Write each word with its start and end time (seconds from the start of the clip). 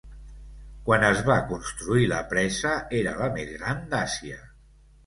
Quan 0.87 1.05
es 1.09 1.21
va 1.27 1.35
construir 1.51 2.09
la 2.15 2.23
presa, 2.35 2.75
era 3.03 3.17
la 3.21 3.31
més 3.39 3.57
gran 3.61 3.89
d'Àsia. 3.95 4.43